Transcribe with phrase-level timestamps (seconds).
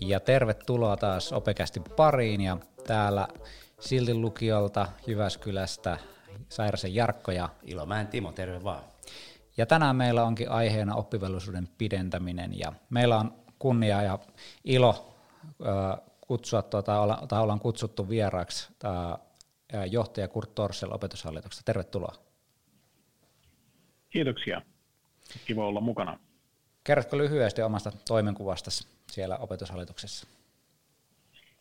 [0.00, 3.28] Ja tervetuloa taas Opekästi pariin ja täällä
[3.80, 5.98] Siltin lukiolta Jyväskylästä
[6.48, 8.82] Sairasen Jarkko ja Ilomäen Timo, terve vaan.
[9.56, 14.18] Ja tänään meillä onkin aiheena oppivelvollisuuden pidentäminen ja meillä on kunnia ja
[14.64, 15.14] ilo
[16.20, 16.92] kutsua, tuota,
[17.28, 18.68] tai ollaan kutsuttu vieraaksi
[19.90, 21.62] johtaja Kurt Torsel opetushallituksesta.
[21.64, 22.14] Tervetuloa.
[24.10, 24.62] Kiitoksia.
[25.46, 26.18] Kiva olla mukana.
[26.86, 28.70] Kerrotko lyhyesti omasta toimenkuvasta
[29.10, 30.26] siellä opetushallituksessa?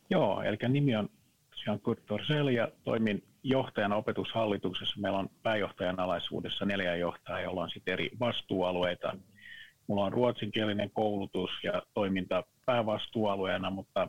[0.09, 1.09] Joo, eli nimi on
[1.49, 4.99] tosiaan Kurt Torsel ja toimin johtajana opetushallituksessa.
[4.99, 9.17] Meillä on pääjohtajan alaisuudessa neljä johtajaa, joilla on sitten eri vastuualueita.
[9.87, 14.07] Mulla on ruotsinkielinen koulutus ja toiminta päävastuualueena, mutta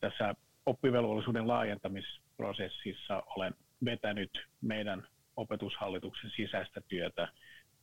[0.00, 0.34] tässä
[0.66, 7.28] oppivelvollisuuden laajentamisprosessissa olen vetänyt meidän opetushallituksen sisäistä työtä,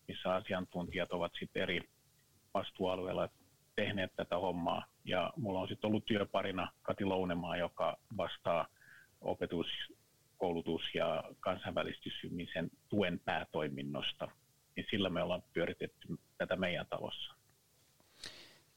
[0.08, 1.81] missä asiantuntijat ovat sitten eri
[2.55, 3.30] vastuualueilla
[3.75, 4.86] tehneet tätä hommaa.
[5.06, 8.67] Ja mulla on sitten ollut työparina Kati Lounemaa, joka vastaa
[9.22, 9.67] opetus,
[10.38, 14.28] koulutus- ja kansainvälistysymisen tuen päätoiminnosta.
[14.75, 17.36] Niin sillä me ollaan pyöritetty tätä meidän talossa.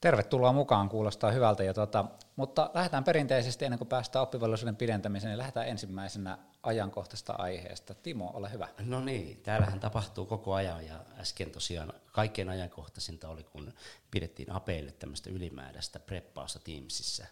[0.01, 1.65] Tervetuloa mukaan, kuulostaa hyvältä.
[1.65, 2.05] Ja tuota,
[2.37, 7.95] mutta lähdetään perinteisesti, ennen kuin päästään oppivelvollisuuden pidentämiseen, niin lähdetään ensimmäisenä ajankohtaista aiheesta.
[7.95, 8.69] Timo, ole hyvä.
[8.79, 13.73] No niin, täällähän tapahtuu koko ajan ja äsken tosiaan kaikkein ajankohtaisinta oli, kun
[14.11, 17.27] pidettiin apeille tämmöistä ylimääräistä preppausta Teamsissa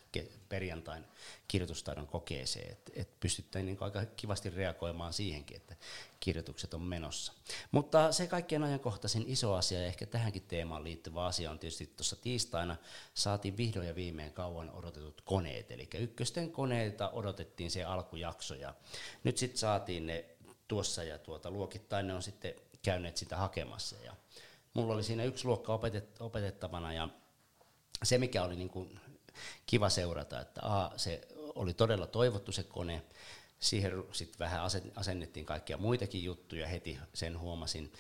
[0.49, 1.05] perjantain
[1.49, 5.77] kirjoitustaidon kokeeseen, että et pystyttäisiin niin aika kivasti reagoimaan siihenkin, että
[6.21, 7.33] kirjoitukset on menossa.
[7.71, 12.17] Mutta se kaikkein ajankohtaisin iso asia ja ehkä tähänkin teemaan liittyvä asia on tietysti tuossa
[12.17, 12.77] tiistaina
[13.15, 18.75] saatiin vihdoin ja viimein kauan odotetut koneet, eli ykkösten koneita odotettiin se alkujakso ja
[19.27, 20.25] nyt sitten saatiin ne
[20.69, 23.97] tuossa ja tuota, luokittain ne on sitten käyneet sitä hakemassa.
[24.05, 24.13] Ja
[24.75, 27.09] mulla oli siinä yksi luokka opetet, opetettavana ja
[28.03, 29.01] se mikä oli niin kuin
[29.67, 33.03] kiva seurata, että a, se oli todella toivottu se kone,
[33.59, 34.61] siihen sitten vähän
[34.95, 37.93] asennettiin kaikkia muitakin juttuja heti, sen huomasin.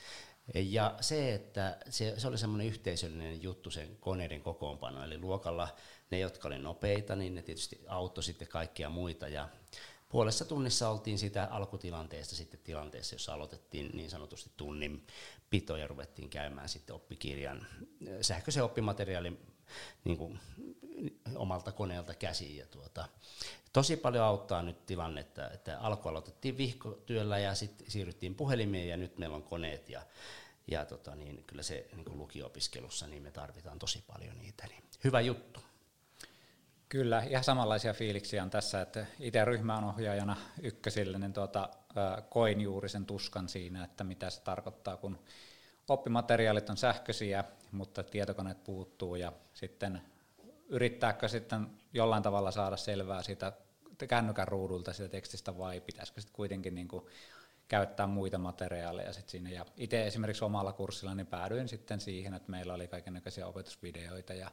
[0.54, 5.68] Ja se, että se, se oli semmoinen yhteisöllinen juttu sen koneiden kokoonpano, eli luokalla
[6.10, 9.48] ne, jotka oli nopeita, niin ne tietysti auttoi sitten kaikkia muita, ja
[10.08, 15.06] puolessa tunnissa oltiin sitä alkutilanteesta sitten tilanteessa, jossa aloitettiin niin sanotusti tunnin
[15.50, 17.66] pito ja ruvettiin käymään sitten oppikirjan
[18.20, 19.38] sähköisen oppimateriaalin
[20.04, 20.40] niin kuin,
[21.36, 22.56] omalta koneelta käsiin.
[22.56, 23.08] Ja tuota,
[23.72, 29.18] tosi paljon auttaa nyt tilannetta, että alku aloitettiin vihkotyöllä ja sitten siirryttiin puhelimeen ja nyt
[29.18, 30.02] meillä on koneet ja,
[30.66, 34.66] ja tota, niin, kyllä se niin kuin lukio-opiskelussa niin me tarvitaan tosi paljon niitä.
[34.66, 35.60] Niin hyvä juttu.
[36.96, 41.68] Kyllä, ihan samanlaisia fiiliksiä on tässä, että itse ryhmän ohjaajana ykkösille, niin tuota,
[42.28, 45.18] koin juuri sen tuskan siinä, että mitä se tarkoittaa, kun
[45.88, 50.02] oppimateriaalit on sähköisiä, mutta tietokoneet puuttuu ja sitten
[50.68, 53.52] yrittääkö sitten jollain tavalla saada selvää siitä
[54.08, 57.06] kännykän ruudulta siitä tekstistä vai pitäisikö sitten kuitenkin niin kuin
[57.68, 59.50] käyttää muita materiaaleja sit siinä.
[59.50, 64.50] Ja itse esimerkiksi omalla kurssilla niin päädyin sitten siihen, että meillä oli kaikenlaisia opetusvideoita ja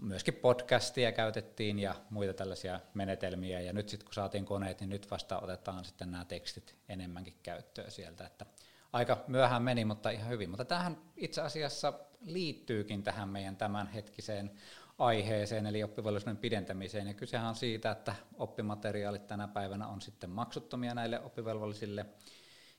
[0.00, 3.60] myöskin podcastia käytettiin ja muita tällaisia menetelmiä.
[3.60, 7.90] Ja nyt sitten kun saatiin koneet, niin nyt vasta otetaan sitten nämä tekstit enemmänkin käyttöön
[7.90, 8.26] sieltä.
[8.26, 8.46] Että
[8.92, 10.50] aika myöhään meni, mutta ihan hyvin.
[10.50, 14.50] Mutta tähän itse asiassa liittyykin tähän meidän tämänhetkiseen
[14.98, 17.06] aiheeseen, eli oppivelvollisuuden pidentämiseen.
[17.06, 22.06] Ja kysehän on siitä, että oppimateriaalit tänä päivänä on sitten maksuttomia näille oppivelvollisille.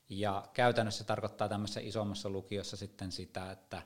[0.08, 3.82] Ja käytännössä tarkoittaa tämmöisessä isommassa lukiossa sitten sitä, että,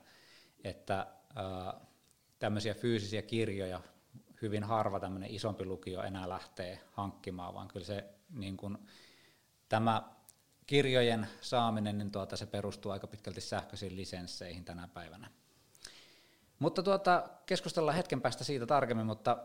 [0.64, 1.80] että ää,
[2.38, 3.80] tämmöisiä fyysisiä kirjoja
[4.42, 8.78] hyvin harva tämmöinen isompi lukio enää lähtee hankkimaan, vaan kyllä se niin kuin,
[9.68, 10.02] tämä
[10.66, 15.30] kirjojen saaminen, niin tuota, se perustuu aika pitkälti sähköisiin lisensseihin tänä päivänä.
[16.58, 19.38] Mutta tuota, keskustellaan hetken päästä siitä tarkemmin, mutta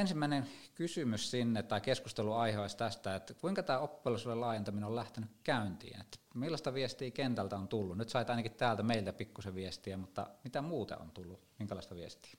[0.00, 6.00] ensimmäinen kysymys sinne tai keskusteluaihe olisi tästä, että kuinka tämä oppivelvollisuuden laajentaminen on lähtenyt käyntiin?
[6.00, 7.98] Että millaista viestiä kentältä on tullut?
[7.98, 11.40] Nyt sait ainakin täältä meiltä pikkusen viestiä, mutta mitä muuta on tullut?
[11.58, 12.32] Minkälaista viestiä?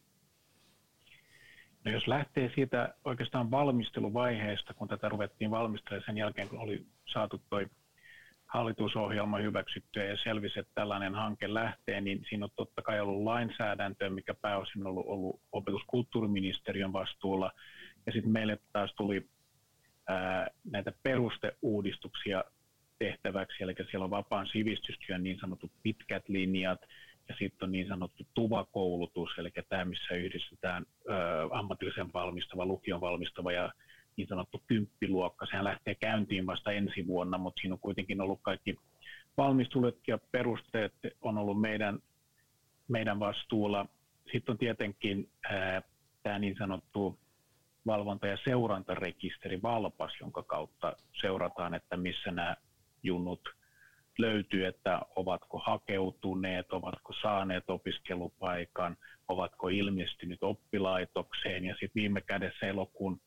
[1.86, 7.42] No jos lähtee siitä oikeastaan valmisteluvaiheesta, kun tätä ruvettiin valmistelemaan sen jälkeen, kun oli saatu
[7.50, 7.68] toi
[8.50, 14.10] hallitusohjelma hyväksyttyä ja selvisi, että tällainen hanke lähtee, niin siinä on totta kai ollut lainsäädäntö,
[14.10, 17.52] mikä pääosin on ollut, ollut opetuskulttuuriministeriön vastuulla.
[18.06, 19.26] Ja sitten meille taas tuli
[20.08, 22.44] ää, näitä perusteuudistuksia
[23.00, 26.82] tehtäväksi, eli siellä on vapaan sivistystyön niin sanotut pitkät linjat,
[27.30, 31.18] ja sitten on niin sanottu TUVA-koulutus, eli tämä, missä yhdistetään ää,
[31.52, 33.72] ammatillisen valmistava, lukion valmistava ja
[34.20, 35.46] niin sanottu kymppiluokka.
[35.46, 38.76] Sehän lähtee käyntiin vasta ensi vuonna, mutta siinä on kuitenkin ollut kaikki
[39.38, 42.00] valmistelut ja perusteet on ollut meidän,
[42.88, 43.86] meidän vastuulla.
[44.32, 45.30] sitten on tietenkin
[46.24, 47.20] tämä niin sanottu
[47.86, 52.56] valvonta- ja seurantarekisteri Valpas, jonka kautta seurataan, että missä nämä
[53.04, 53.42] junnut
[54.18, 63.22] löytyy, että ovatko hakeutuneet, ovatko saaneet opiskelupaikan, ovatko ilmestynyt oppilaitokseen ja sitten viime kädessä elokuun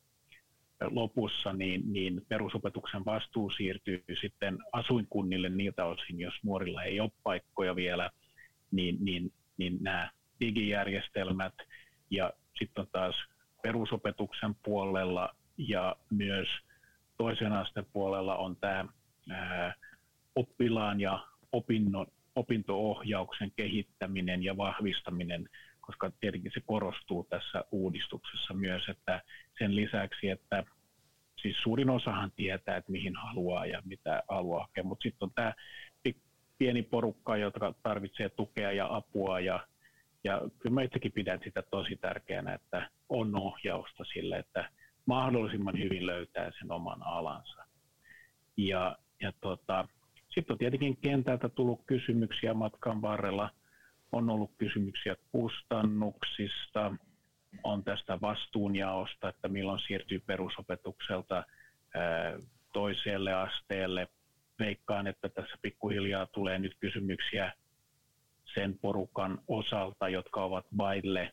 [0.90, 7.76] lopussa niin, niin perusopetuksen vastuu siirtyy sitten asuinkunnille niiltä osin, jos nuorilla ei ole paikkoja
[7.76, 8.11] vielä,
[8.70, 11.55] niin, niin, niin nämä digijärjestelmät
[12.11, 13.14] ja sitten taas
[13.62, 16.49] perusopetuksen puolella ja myös
[17.17, 18.85] toisen asteen puolella on tämä
[20.35, 22.06] oppilaan ja opinnon,
[22.37, 25.49] opinto-ohjauksen kehittäminen ja vahvistaminen,
[25.92, 29.22] koska tietenkin se korostuu tässä uudistuksessa myös, että
[29.58, 30.64] sen lisäksi, että
[31.42, 35.52] siis suurin osahan tietää, että mihin haluaa ja mitä haluaa hakea, mutta sitten on tämä
[36.58, 39.66] pieni porukka, joka tarvitsee tukea ja apua ja,
[40.24, 44.70] ja kyllä mä itsekin pidän sitä tosi tärkeänä, että on ohjausta sille, että
[45.06, 47.64] mahdollisimman hyvin löytää sen oman alansa.
[48.56, 49.88] Ja, ja tota,
[50.34, 53.50] sitten on tietenkin kentältä tullut kysymyksiä matkan varrella.
[54.12, 56.94] On ollut kysymyksiä kustannuksista,
[57.64, 61.44] on tästä vastuunjaosta, että milloin siirtyy perusopetukselta
[62.73, 64.09] toiselle asteelle.
[64.59, 67.53] Veikkaan, että tässä pikkuhiljaa tulee nyt kysymyksiä
[68.55, 71.32] sen porukan osalta, jotka ovat vaille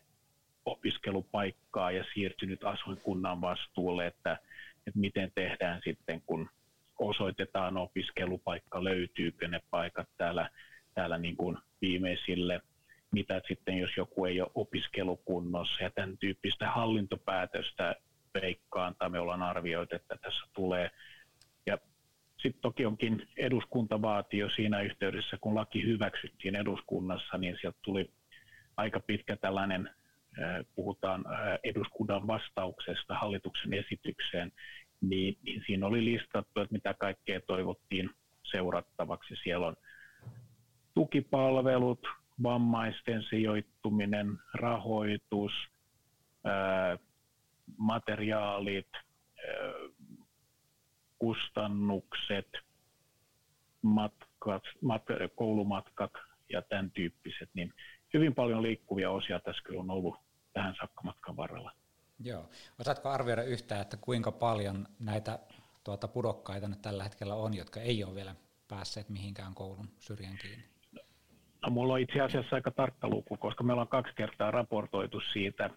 [0.66, 4.32] opiskelupaikkaa ja siirtynyt asuinkunnan vastuulle, että,
[4.88, 6.50] että miten tehdään sitten, kun
[7.00, 10.50] osoitetaan opiskelupaikka, löytyykö ne paikat täällä,
[10.94, 12.62] täällä niin kuin viimeisille,
[13.12, 17.96] mitä sitten jos joku ei ole opiskelukunnossa ja tämän tyyppistä hallintopäätöstä
[18.42, 20.92] veikkaan tai me ollaan arvioitu, että tässä tulee.
[21.66, 21.78] Ja
[22.38, 28.12] sitten toki onkin eduskunta vaati jo siinä yhteydessä, kun laki hyväksyttiin eduskunnassa, niin sieltä tuli
[28.78, 29.90] aika pitkä tällainen,
[30.76, 31.26] puhutaan
[31.64, 34.52] eduskunnan vastauksesta hallituksen esitykseen,
[35.02, 38.10] niin, niin siinä oli listattu, että mitä kaikkea toivottiin
[38.44, 39.36] seurattavaksi.
[39.44, 39.76] Siellä on
[41.00, 42.08] tukipalvelut,
[42.44, 45.52] vammaisten sijoittuminen, rahoitus,
[47.78, 48.90] materiaalit,
[51.20, 52.48] kustannukset,
[53.82, 55.04] matkat, mat,
[55.36, 56.12] koulumatkat
[56.50, 57.74] ja tämän tyyppiset, niin
[58.14, 60.16] hyvin paljon liikkuvia osia tässä kyllä on ollut
[60.54, 61.72] tähän saakka matkan varrella.
[62.24, 62.50] Joo.
[62.80, 65.40] Osaatko arvioida yhtään, että kuinka paljon näitä
[65.84, 68.36] tuota pudokkaita nyt tällä hetkellä on, jotka ei ole vielä
[68.68, 70.79] päässeet mihinkään koulun syrjään kiinni?
[71.62, 75.70] No, mulla on itse asiassa aika tarkka luku, koska meillä on kaksi kertaa raportoitu siitä.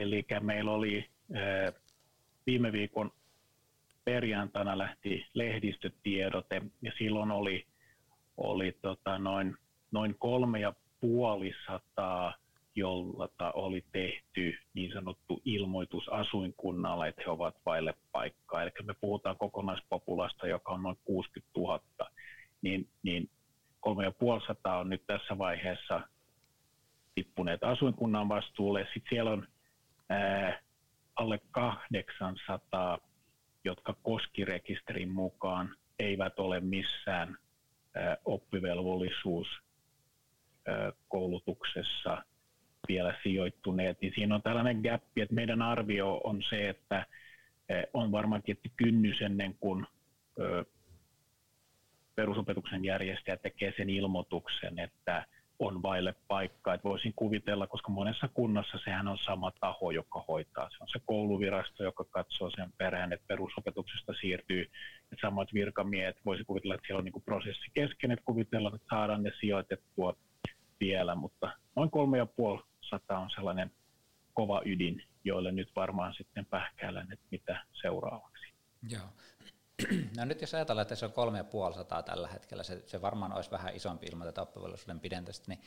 [0.00, 1.72] Eli meillä oli ää,
[2.46, 3.10] viime viikon
[4.04, 7.66] perjantaina lähti lehdistötiedote ja silloin oli,
[8.36, 9.56] oli tota noin,
[9.90, 12.34] noin kolme ja puoli sataa
[12.76, 18.62] jolla oli tehty niin sanottu ilmoitus asuinkunnalle, että he ovat vaille paikkaa.
[18.62, 21.80] Eli me puhutaan kokonaispopulasta, joka on noin 60 000,
[22.62, 23.30] niin, niin
[23.86, 26.00] 3500 on nyt tässä vaiheessa
[27.14, 28.80] tippuneet asuinkunnan vastuulle.
[28.80, 29.48] Sitten siellä on
[30.08, 30.60] ää,
[31.16, 32.98] alle 800,
[33.64, 37.36] jotka koskirekisterin mukaan eivät ole missään
[37.94, 39.46] ää, oppivelvollisuus
[41.08, 42.24] koulutuksessa
[42.88, 47.06] vielä sijoittuneet, niin siinä on tällainen gappi, että meidän arvio on se, että
[47.92, 49.86] on varmaankin kynnys ennen kuin
[52.16, 55.26] perusopetuksen järjestäjä tekee sen ilmoituksen, että
[55.58, 56.74] on vaille paikkaa.
[56.74, 60.70] Että voisin kuvitella, koska monessa kunnassa sehän on sama taho, joka hoitaa.
[60.70, 64.62] Se on se kouluvirasto, joka katsoo sen perään, että perusopetuksesta siirtyy.
[65.12, 69.22] Että samat virkamiehet, voisi kuvitella, että siellä on niin prosessi kesken, että kuvitella, että saadaan
[69.22, 70.16] ne sijoitettua
[70.80, 73.70] vielä, mutta noin kolme ja puoli sata on sellainen
[74.34, 78.52] kova ydin, joille nyt varmaan sitten pähkäillään, että mitä seuraavaksi.
[78.90, 79.08] Joo.
[80.16, 83.02] No nyt jos ajatellaan, että se on kolme ja puoli sataa tällä hetkellä, se, se
[83.02, 85.60] varmaan olisi vähän isompi ilman tätä oppivelvollisuuden pidentämistä, niin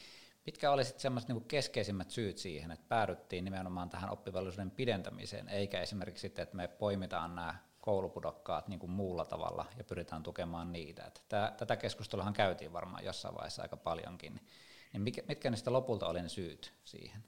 [0.45, 6.21] mitkä olisivat semmoiset niin keskeisimmät syyt siihen, että päädyttiin nimenomaan tähän oppivelvollisuuden pidentämiseen, eikä esimerkiksi
[6.21, 11.05] sitten, että me poimitaan nämä koulupudokkaat niin kuin muulla tavalla ja pyritään tukemaan niitä.
[11.05, 14.33] Että tätä keskustelua käytiin varmaan jossain vaiheessa aika paljonkin.
[14.33, 14.47] Niin
[14.93, 17.23] niin mikä, mitkä niistä lopulta oli ne syyt siihen?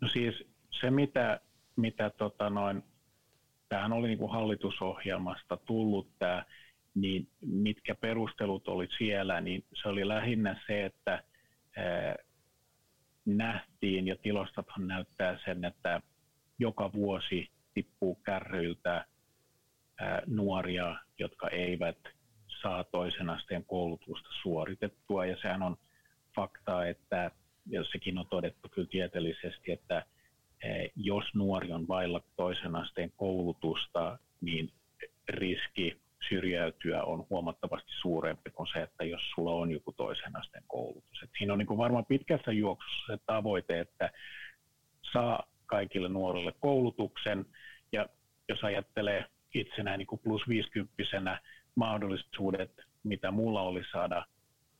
[0.00, 0.34] No siis
[0.80, 1.40] se, mitä,
[1.76, 2.84] mitä tota noin,
[3.68, 6.44] tämähän oli niin kuin hallitusohjelmasta tullut tämä,
[6.94, 11.22] niin mitkä perustelut oli siellä, niin se oli lähinnä se, että
[13.24, 16.00] nähtiin ja tilastothan näyttää sen, että
[16.58, 19.04] joka vuosi tippuu kärryiltä
[20.26, 21.98] nuoria, jotka eivät
[22.62, 25.26] saa toisen asteen koulutusta suoritettua.
[25.26, 25.76] Ja sehän on
[26.36, 27.30] faktaa, että
[27.70, 30.06] ja sekin on todettu kyllä tieteellisesti, että
[30.96, 34.72] jos nuori on vailla toisen asteen koulutusta, niin
[35.28, 41.22] riski syrjäytyä on huomattavasti suurempi kuin se, että jos sulla on joku toisen asteen koulutus.
[41.22, 44.10] Et siinä on niin kuin varmaan pitkässä juoksussa se tavoite, että
[45.12, 47.46] saa kaikille nuorille koulutuksen,
[47.92, 48.06] ja
[48.48, 51.40] jos ajattelee itsenään niin kuin plus 50
[51.74, 52.72] mahdollisuudet,
[53.04, 54.26] mitä mulla oli saada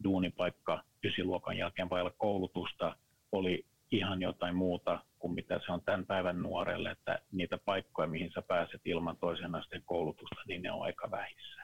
[0.05, 2.97] duunipaikka ysiluokan jälkeen vailla koulutusta,
[3.33, 8.31] oli ihan jotain muuta kuin mitä se on tämän päivän nuorelle, että niitä paikkoja, mihin
[8.33, 11.63] sä pääset ilman toisen asteen koulutusta, niin ne on aika vähissä.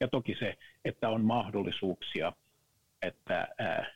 [0.00, 2.32] Ja toki se, että on mahdollisuuksia,
[3.02, 3.86] että ää,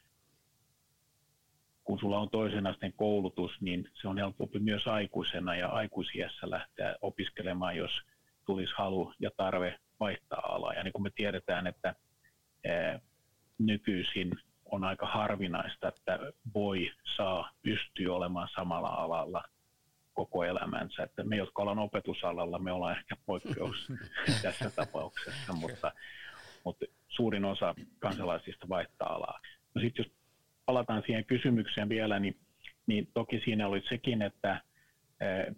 [1.85, 6.97] kun sulla on toisen asteen koulutus, niin se on helpompi myös aikuisena ja aikuisiässä lähteä
[7.01, 8.03] opiskelemaan, jos
[8.47, 10.75] tulisi halu ja tarve vaihtaa alaa.
[10.75, 11.95] Ja niin kuin me tiedetään, että
[12.67, 13.01] ää,
[13.59, 14.31] nykyisin
[14.65, 16.19] on aika harvinaista, että
[16.55, 19.45] voi, saa, pystyy olemaan samalla alalla
[20.15, 21.03] koko elämänsä.
[21.03, 23.93] Että me, jotka ollaan opetusalalla, me ollaan ehkä poikkeus
[24.43, 25.93] tässä tapauksessa, mutta,
[26.65, 29.41] mutta suurin osa kansalaisista vaihtaa alaa.
[29.75, 30.13] No sitten jos
[30.67, 32.37] palataan siihen kysymykseen vielä, niin,
[32.87, 34.61] niin toki siinä oli sekin, että
[35.21, 35.53] e,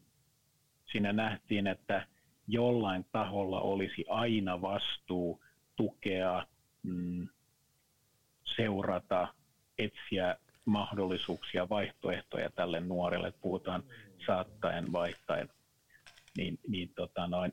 [0.92, 2.06] siinä nähtiin, että
[2.48, 5.44] jollain taholla olisi aina vastuu
[5.76, 6.46] tukea,
[6.82, 7.28] mm,
[8.56, 9.34] seurata,
[9.78, 13.82] etsiä mahdollisuuksia, vaihtoehtoja tälle nuorelle, puhutaan
[14.26, 15.48] saattaen, vaihtaen,
[16.36, 17.52] niin, niin tota noin,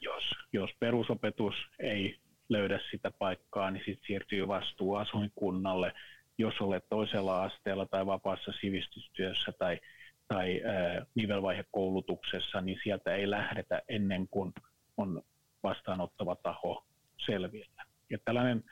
[0.00, 2.16] jos, jos perusopetus ei
[2.48, 5.92] löydä sitä paikkaa, niin sitten siirtyy vastuu asuinkunnalle.
[6.38, 9.80] Jos olet toisella asteella tai vapaassa sivistystyössä tai,
[10.28, 14.52] tai ää, nivelvaihekoulutuksessa, niin sieltä ei lähdetä ennen kuin
[14.96, 15.22] on
[15.62, 16.86] vastaanottava taho
[17.26, 17.84] selvillä.
[18.10, 18.64] Ja tällainen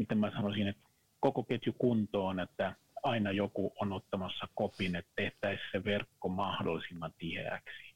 [0.00, 0.89] miten mä sanoisin, että
[1.20, 7.94] koko ketju kuntoon, että aina joku on ottamassa kopin, että tehtäisiin se verkko mahdollisimman tiheäksi.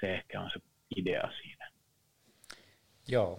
[0.00, 0.60] Se ehkä on se
[0.96, 1.70] idea siinä.
[3.08, 3.38] Joo.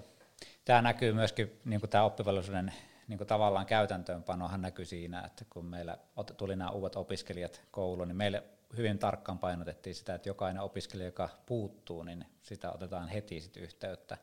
[0.66, 2.74] Tämä näkyy myöskin, niin kuin tämä oppivelvollisuuden
[3.08, 5.98] niin kuin tavallaan käytäntöönpanohan näkyy siinä, että kun meillä
[6.38, 8.44] tuli nämä uudet opiskelijat kouluun, niin meille
[8.78, 14.18] hyvin tarkkaan painotettiin sitä, että jokainen opiskelija, joka puuttuu, niin sitä otetaan heti sit yhteyttä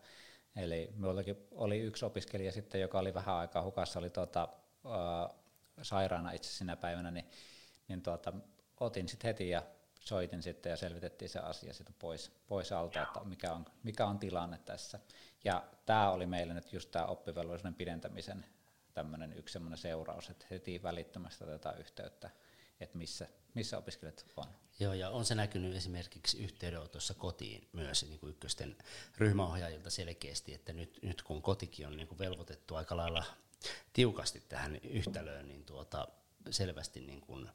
[0.58, 4.48] Eli minullakin oli yksi opiskelija sitten, joka oli vähän aikaa hukassa, oli tuota,
[5.83, 7.30] sairaana itse sinä päivänä, niin,
[7.88, 8.33] niin tuota,
[8.80, 9.62] otin sitten heti ja
[10.00, 14.18] soitin sitten ja selvitettiin se asia sitten pois, pois alta, että mikä on, mikä on
[14.18, 15.00] tilanne tässä.
[15.45, 18.47] Ja tämä oli meille nyt just tämä oppivelvollisuuden pidentämisen
[18.95, 22.30] tämmöinen yksi semmoinen seuraus, että heti välittömästi otetaan yhteyttä,
[22.80, 24.47] että missä, missä opiskelijat on.
[24.80, 28.76] Joo, ja on se näkynyt esimerkiksi yhteydenotossa kotiin myös niin kuin ykkösten
[29.18, 33.25] ryhmäohjaajilta selkeästi, että nyt, nyt kun kotikin on niin kuin velvoitettu aika lailla
[33.92, 36.08] tiukasti tähän yhtälöön, niin tuota,
[36.50, 37.48] selvästi niin kuin,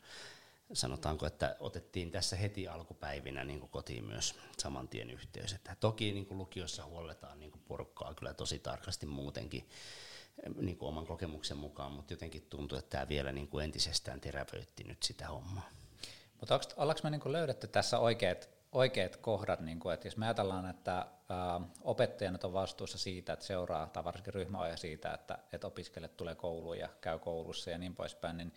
[0.74, 5.54] sanotaanko, että otettiin tässä heti alkupäivinä niin kuin kotiin myös saman tien yhteys.
[5.54, 9.70] Että toki niin kuin lukiossa huolletaan niin kuin porukkaa kyllä tosi tarkasti muutenkin
[10.56, 14.84] niin kuin oman kokemuksen mukaan, mutta jotenkin tuntuu, että tämä vielä niin kuin entisestään terävöitti
[14.84, 15.70] nyt sitä hommaa.
[16.40, 20.70] Mutta ollaanko me niin löydetty tässä oikeat, oikeat kohdat, niin kuin, että jos me ajatellaan,
[20.70, 21.06] että
[21.82, 26.80] opettajat on vastuussa siitä, että seuraa, tai varsinkin ryhmäohjaaja siitä, että, että opiskelijat tulee kouluun
[26.80, 28.54] ja käy koulussa ja niin poispäin, niin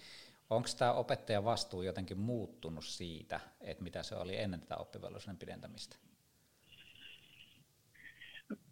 [0.50, 5.96] onko tämä opettajan vastuu jotenkin muuttunut siitä, että mitä se oli ennen tätä oppivelvollisuuden pidentämistä?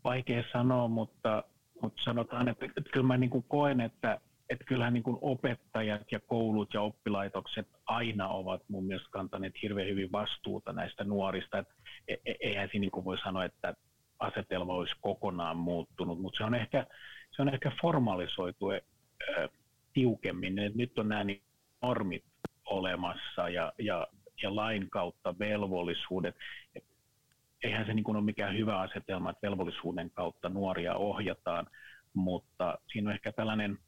[0.04, 1.44] Vaikea sanoa, mutta,
[1.82, 4.20] mutta sanotaan, että, että kyllä mä niin kuin koen, että
[4.50, 9.88] että kyllähän niin kuin opettajat ja koulut ja oppilaitokset aina ovat mun mielestä kantaneet hirveän
[9.88, 11.58] hyvin vastuuta näistä nuorista.
[11.58, 11.68] Et
[12.08, 13.74] e, e, eihän siinä niin voi sanoa, että
[14.18, 16.86] asetelma olisi kokonaan muuttunut, mutta se on ehkä,
[17.30, 18.80] se on ehkä formalisoitu äh,
[19.92, 20.58] tiukemmin.
[20.58, 21.42] Et nyt on nämä niin
[21.82, 22.24] normit
[22.64, 24.06] olemassa ja, ja,
[24.42, 26.36] ja lain kautta velvollisuudet.
[26.74, 26.84] Et
[27.62, 31.66] eihän se niin kuin ole mikään hyvä asetelma, että velvollisuuden kautta nuoria ohjataan,
[32.14, 33.78] mutta siinä on ehkä tällainen–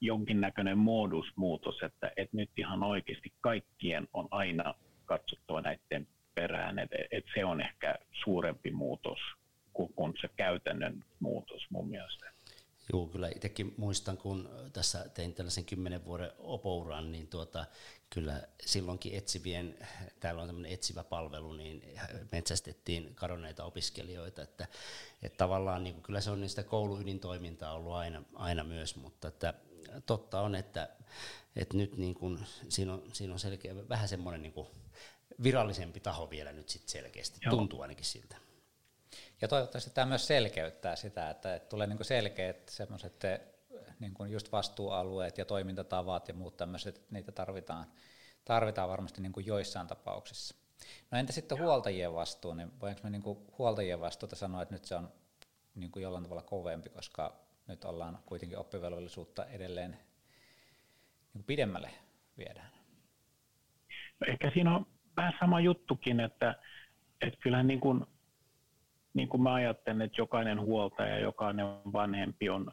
[0.00, 4.74] jonkinnäköinen modusmuutos, että, että nyt ihan oikeasti kaikkien on aina
[5.04, 9.18] katsottava näiden perään, että, että se on ehkä suurempi muutos
[9.72, 12.26] kuin, kuin se käytännön muutos mun mielestä.
[12.92, 17.66] Joo, kyllä itsekin muistan, kun tässä tein tällaisen kymmenen vuoden opouran, niin tuota,
[18.10, 19.78] kyllä silloinkin etsivien,
[20.20, 21.82] täällä on tämmöinen etsivä palvelu, niin
[22.32, 24.66] metsästettiin kadonneita opiskelijoita, että,
[25.22, 29.54] että tavallaan niin kyllä se on niistä kouluydintoimintaa ollut aina, aina myös, mutta että
[30.06, 30.88] totta on, että,
[31.56, 34.68] että nyt niin kuin, siinä, on, siinä on selkeä, vähän semmoinen niin kuin
[35.42, 37.50] virallisempi taho vielä nyt sit selkeästi, Joo.
[37.50, 38.36] tuntuu ainakin siltä.
[39.40, 43.22] Ja toivottavasti tämä myös selkeyttää sitä, että, että tulee niin selkeät semmoiset
[44.00, 47.86] niin kuin just vastuualueet ja toimintatavat ja muut tämmöiset, niitä tarvitaan,
[48.44, 50.54] tarvitaan varmasti niin kuin joissain tapauksissa.
[51.10, 54.84] No entä sitten huoltajien vastuu, niin voinko me niin kuin huoltajien vastuuta sanoa, että nyt
[54.84, 55.12] se on
[55.74, 59.96] niin kuin jollain tavalla kovempi, koska nyt ollaan kuitenkin oppivelvollisuutta edelleen
[61.34, 61.90] niin pidemmälle
[62.38, 62.70] viedään?
[64.20, 66.54] No ehkä siinä on vähän sama juttukin, että,
[67.20, 68.06] että kyllähän niin kuin,
[69.14, 72.72] niin kuin mä ajattelen, että jokainen huoltaja, jokainen vanhempi on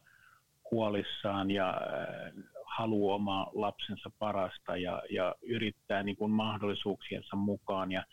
[0.72, 8.04] huolissaan ja äh, haluaa oma lapsensa parasta ja, ja yrittää niin kuin mahdollisuuksiensa mukaan ja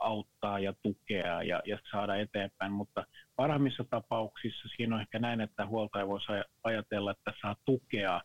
[0.00, 5.66] auttaa ja tukea ja, ja saada eteenpäin, mutta parhaimmissa tapauksissa siinä on ehkä näin, että
[5.66, 6.26] huoltaja voisi
[6.64, 8.20] ajatella, että saa tukea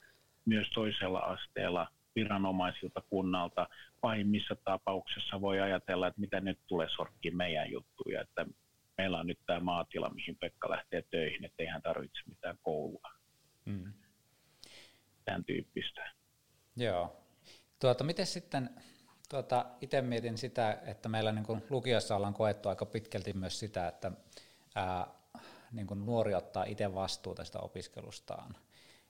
[0.46, 3.67] myös toisella asteella viranomaisilta kunnalta.
[4.01, 8.46] Pahimmissa tapauksissa voi ajatella, että mitä nyt tulee sorkki meidän juttuja, että
[8.98, 13.12] meillä on nyt tämä maatila, mihin Pekka lähtee töihin, että ei hän tarvitse mitään koulua.
[13.65, 13.94] Mm.
[15.25, 16.13] Tämän tyyppistä.
[16.75, 17.22] Joo.
[17.82, 18.70] Tuota, miten sitten,
[19.29, 23.88] tuota, itse mietin sitä, että meillä niin kuin lukiossa ollaan koettu aika pitkälti myös sitä,
[23.88, 24.12] että
[24.75, 25.08] ää,
[25.72, 28.55] niin kuin nuori ottaa itse vastuuta sitä opiskelustaan.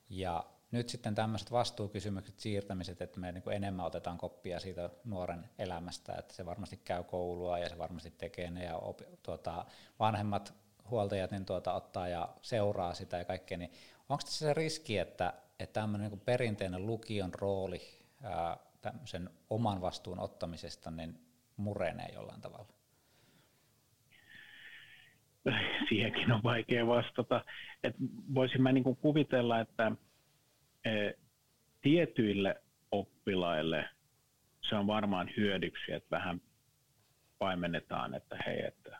[0.09, 5.49] Ja nyt sitten tämmöiset vastuukysymykset, siirtämiset, että me niin kuin enemmän otetaan koppia siitä nuoren
[5.59, 9.65] elämästä, että se varmasti käy koulua ja se varmasti tekee ne ja opi, tuota,
[9.99, 10.53] vanhemmat
[10.89, 13.71] huoltajat niin tuota, ottaa ja seuraa sitä ja kaikkea, niin
[14.09, 17.81] onko tässä se riski, että, että tämmöinen niin perinteinen lukion rooli
[18.23, 18.57] ää,
[18.91, 21.19] tämmöisen oman vastuun ottamisesta niin
[21.57, 22.73] murenee jollain tavalla?
[25.89, 27.45] Siihenkin on vaikea vastata.
[27.83, 27.95] Et
[28.35, 29.91] voisin mä niin kuvitella, että
[30.85, 31.11] E,
[31.81, 32.61] tietyille
[32.91, 33.89] oppilaille
[34.69, 36.41] se on varmaan hyödyksi, että vähän
[37.39, 38.97] paimennetaan, että hei, että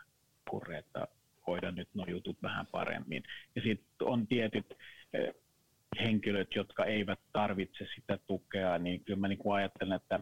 [0.50, 1.08] kurre, että
[1.48, 3.24] hoida nyt nuo jutut vähän paremmin.
[3.56, 4.66] Ja sitten on tietyt
[5.14, 5.20] e,
[6.04, 10.20] henkilöt, jotka eivät tarvitse sitä tukea, niin kyllä mä niin ajattelen, että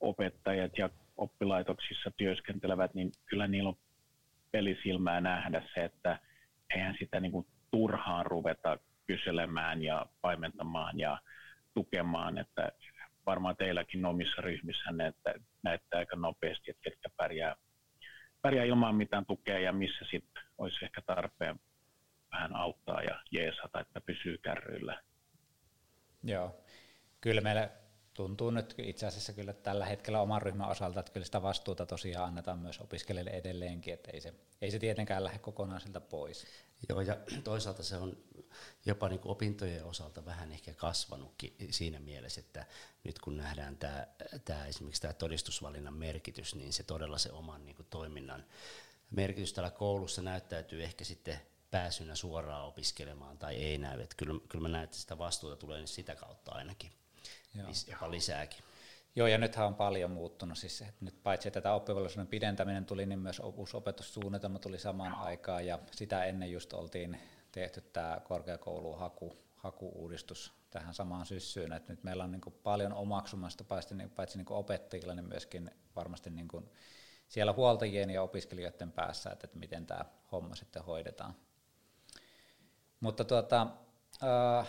[0.00, 3.78] opettajat ja oppilaitoksissa työskentelevät, niin kyllä niillä on
[4.50, 6.18] pelisilmää nähdä se, että
[6.74, 11.18] eihän sitä niin kuin turhaan ruveta kyselemään ja paimentamaan ja
[11.74, 12.72] tukemaan, että
[13.26, 17.56] varmaan teilläkin omissa ryhmissänne, että näette aika nopeasti, että ketkä pärjää,
[18.42, 21.60] pärjää ilman mitään tukea ja missä sitten olisi ehkä tarpeen
[22.32, 25.00] vähän auttaa ja jeesata, että pysyy kärryillä.
[26.24, 26.54] Joo,
[27.20, 27.70] kyllä meillä
[28.14, 32.28] tuntuu nyt itse asiassa kyllä tällä hetkellä oman ryhmän osalta, että kyllä sitä vastuuta tosiaan
[32.28, 36.46] annetaan myös opiskelijoille edelleenkin, että ei se, ei se tietenkään lähde kokonaan siltä pois.
[36.88, 38.16] Joo, ja toisaalta se on
[38.86, 42.66] jopa niin opintojen osalta vähän ehkä kasvanutkin siinä mielessä, että
[43.04, 44.06] nyt kun nähdään tämä,
[44.44, 48.44] tämä esimerkiksi tämä todistusvalinnan merkitys, niin se todella se oman niin toiminnan
[49.10, 51.40] merkitys täällä koulussa näyttäytyy ehkä sitten
[51.74, 54.00] pääsynä suoraan opiskelemaan tai ei näy.
[54.00, 56.90] Että kyllä, kyllä mä näen, että sitä vastuuta tulee sitä kautta ainakin,
[57.54, 57.68] Joo.
[57.90, 58.64] jopa lisääkin.
[59.16, 60.58] Joo, ja nythän on paljon muuttunut.
[60.58, 65.14] Siis, että nyt paitsi että tämä oppivelvollisuuden pidentäminen tuli, niin myös uusi opetussuunnitelma tuli samaan
[65.14, 67.20] aikaan, ja sitä ennen just oltiin
[67.52, 73.64] tehty tämä korkeakouluhaku, hakuuudistus tähän samaan syssyyn, että nyt meillä on niin kuin paljon omaksumasta
[73.64, 76.70] paitsi, niin, paitsi niin kuin opettajilla, niin myöskin varmasti niin kuin
[77.28, 81.34] siellä huoltajien ja opiskelijoiden päässä, että, että miten tämä homma sitten hoidetaan.
[83.04, 83.66] Mutta tuota,
[84.22, 84.68] äh,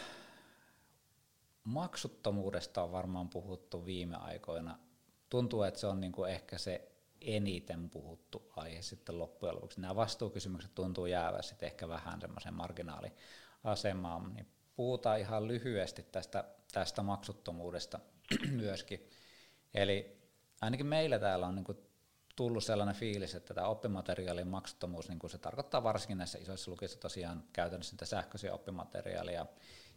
[1.64, 4.80] maksuttomuudesta on varmaan puhuttu viime aikoina.
[5.30, 9.82] Tuntuu, että se on niin kuin ehkä se eniten puhuttu aihe sitten loppujen lopuksi.
[9.82, 16.44] Nämä vastuukysymykset tuntuu jäävä sitten ehkä vähän semmoisen marginaaliasemaan, niin puhutaan ihan lyhyesti tästä,
[16.74, 18.00] tästä maksuttomuudesta
[18.62, 19.10] myöskin.
[19.74, 20.18] Eli
[20.62, 21.78] ainakin meillä täällä on niin kuin
[22.36, 27.00] tullut sellainen fiilis, että tämä oppimateriaalin maksuttomuus, niin kuin se tarkoittaa varsinkin näissä isoissa lukioissa
[27.00, 29.46] tosiaan käytännössä niitä sähköisiä oppimateriaaleja.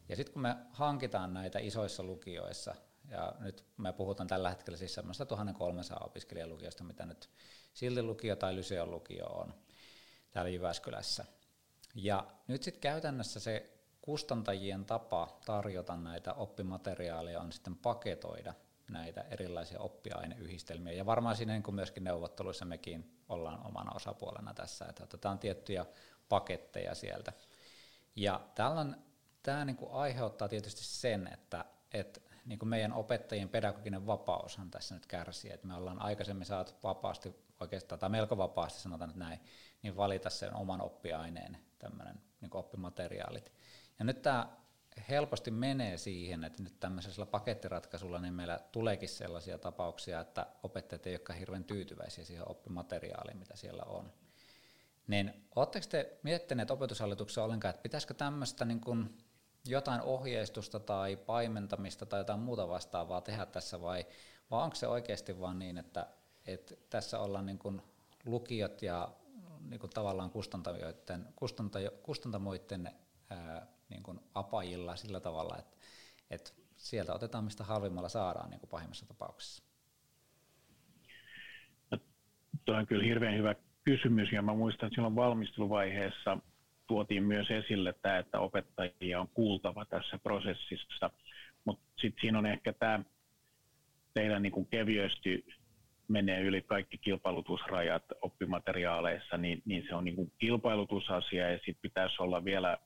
[0.08, 2.74] Ja sitten kun me hankitaan näitä isoissa lukioissa,
[3.10, 7.30] ja nyt me puhutaan tällä hetkellä siis semmoista 1300 opiskelijalukiosta, mitä nyt
[7.74, 9.54] Silti lukio tai Lyseon lukio on
[10.30, 11.24] täällä Jyväskylässä.
[11.94, 18.54] Ja nyt sitten käytännössä se kustantajien tapa tarjota näitä oppimateriaaleja on sitten paketoida
[18.88, 20.92] näitä erilaisia oppiaineyhdistelmiä.
[20.92, 25.86] Ja varmaan siinä niin kuin myöskin neuvotteluissa mekin ollaan omana osapuolena tässä, että otetaan tiettyjä
[26.28, 27.32] paketteja sieltä.
[28.16, 29.02] Ja tällän,
[29.42, 34.94] tämä niin kuin aiheuttaa tietysti sen, että, että niin kuin meidän opettajien pedagoginen vapaushan tässä
[34.94, 39.40] nyt kärsii, että me ollaan aikaisemmin saatu vapaasti oikeastaan, tai melko vapaasti sanotaan nyt näin,
[39.82, 43.52] niin valita sen oman oppiaineen, tämmöinen niin oppimateriaalit.
[43.98, 44.56] Ja nyt tämä
[45.08, 51.20] helposti menee siihen, että nyt tämmöisellä pakettiratkaisulla niin meillä tuleekin sellaisia tapauksia, että opettajat eivät
[51.20, 54.12] olekaan hirveän tyytyväisiä siihen oppimateriaaliin, mitä siellä on.
[55.06, 59.18] Niin oletteko te miettineet opetushallituksessa ollenkaan, että pitäisikö tämmöistä niin kuin
[59.66, 64.06] jotain ohjeistusta tai paimentamista tai jotain muuta vastaavaa tehdä tässä vai,
[64.50, 66.06] vai onko se oikeasti vaan niin, että,
[66.46, 67.82] että tässä ollaan niin kuin
[68.24, 69.08] lukijat ja
[69.60, 71.28] niin kuin tavallaan kustantamoiden,
[72.02, 72.90] kustantamoiden
[73.30, 75.76] ää, niin kuin apajilla sillä tavalla, että,
[76.30, 79.62] että sieltä otetaan mistä halvimmalla saadaan niin kuin pahimmassa tapauksessa?
[81.90, 81.98] No,
[82.64, 86.38] tuo on kyllä hirveän hyvä kysymys ja mä muistan, että silloin valmisteluvaiheessa
[86.86, 91.10] tuotiin myös esille tämä, että opettajia on kuultava tässä prosessissa,
[91.64, 93.00] mutta sitten siinä on ehkä tämä
[94.14, 95.46] teidän niin kevyesti
[96.08, 102.22] menee yli kaikki kilpailutusrajat oppimateriaaleissa, niin, niin se on niin kuin kilpailutusasia ja sitten pitäisi
[102.22, 102.78] olla vielä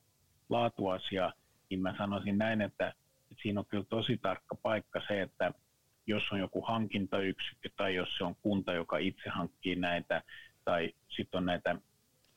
[0.49, 1.31] laatuasia,
[1.69, 2.93] niin mä sanoisin näin, että,
[3.41, 5.51] siinä on kyllä tosi tarkka paikka se, että
[6.07, 10.21] jos on joku hankintayksikkö tai jos se on kunta, joka itse hankkii näitä,
[10.65, 11.75] tai sitten on näitä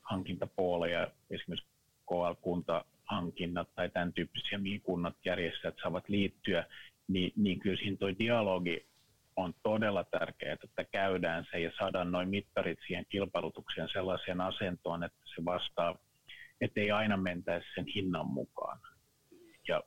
[0.02, 1.70] hankintapooleja, esimerkiksi
[2.08, 6.64] KL-kuntahankinnat tai tämän tyyppisiä, mihin kunnat järjestäjät saavat liittyä,
[7.08, 8.86] niin, niin kyllä siinä tuo dialogi
[9.36, 15.20] on todella tärkeää, että käydään se ja saadaan noin mittarit siihen kilpailutukseen sellaiseen asentoon, että
[15.34, 15.98] se vastaa,
[16.60, 18.78] ettei aina mentäisi sen hinnan mukaan.
[19.68, 19.82] Ja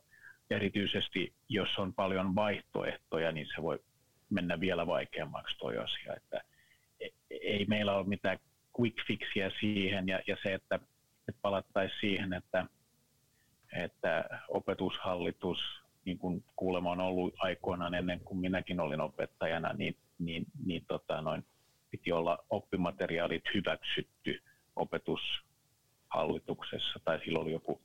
[0.50, 3.80] erityisesti, jos on paljon vaihtoehtoja, niin se voi
[4.30, 6.42] mennä vielä vaikeammaksi tuo asia, että
[7.30, 8.40] ei meillä ole mitään
[8.80, 10.76] quick fixia siihen ja, ja se, että,
[11.28, 12.66] että palattaisiin siihen, että,
[13.74, 15.60] että opetushallitus,
[16.06, 21.22] niin kuin kuulemma on ollut aikoinaan ennen kuin minäkin olin opettajana, niin, niin, niin tota
[21.22, 21.46] noin,
[21.90, 24.44] piti olla oppimateriaalit hyväksytty
[26.14, 27.82] opetushallituksessa, tai silloin oli joku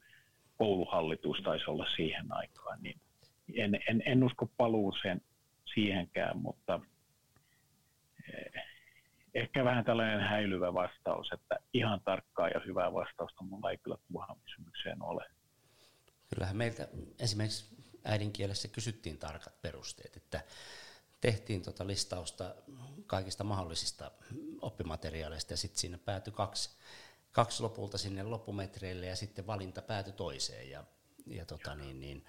[0.58, 3.00] kouluhallitus taisi olla siihen aikaan, niin
[3.54, 5.20] en, en, en usko paluuseen
[5.74, 6.80] siihenkään, mutta
[8.34, 8.62] eh,
[9.34, 14.36] ehkä vähän tällainen häilyvä vastaus, että ihan tarkkaa ja hyvää vastausta mulla ei kyllä tuohon
[14.44, 15.24] kysymykseen ole.
[16.34, 20.40] Kyllähän meiltä esimerkiksi äidinkielessä kysyttiin tarkat perusteet, että
[21.20, 22.54] tehtiin tuota listausta
[23.06, 24.10] kaikista mahdollisista
[24.60, 26.70] oppimateriaaleista ja sitten siinä päätyi kaksi,
[27.34, 30.84] kaksi lopulta sinne loppumetreille ja sitten valinta päätyi toiseen ja,
[31.26, 32.24] ja tota niin, niin,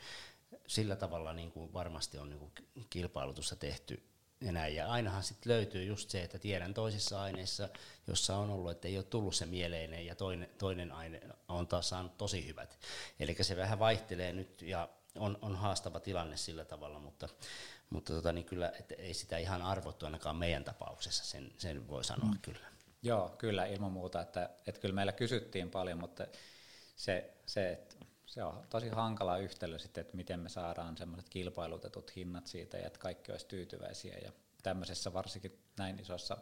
[0.67, 2.51] sillä tavalla niin kuin varmasti on niin kuin
[2.89, 4.03] kilpailutusta tehty
[4.41, 4.75] ja näin.
[4.75, 7.69] Ja ainahan sitten löytyy just se, että tiedän toisissa aineissa,
[8.07, 11.89] jossa on ollut, että ei ole tullut se mieleinen ja toinen, toinen aine on taas
[11.89, 12.79] saanut tosi hyvät.
[13.19, 17.29] Eli se vähän vaihtelee nyt ja on, on haastava tilanne sillä tavalla, mutta,
[17.89, 22.03] mutta tota, niin kyllä että ei sitä ihan arvottu ainakaan meidän tapauksessa, sen, sen voi
[22.03, 22.39] sanoa mm.
[22.41, 22.74] kyllä.
[23.05, 26.27] Joo, kyllä ilman muuta, että, että kyllä meillä kysyttiin paljon, mutta
[26.95, 32.15] se, se että se on tosi hankala yhtälö sitten, että miten me saadaan semmoiset kilpailutetut
[32.15, 34.31] hinnat siitä ja että kaikki olisi tyytyväisiä ja
[34.63, 36.37] tämmöisessä varsinkin näin isossa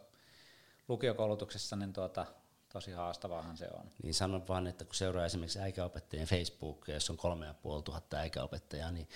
[0.88, 2.26] lukiokoulutuksessa, niin tuota,
[2.72, 3.90] tosi haastavaahan se on.
[4.02, 8.16] Niin sanon vaan, että kun seuraa esimerkiksi äikäopettajien Facebook, jos on kolme ja puoli tuhatta
[8.16, 9.08] äikäopettajaa, niin,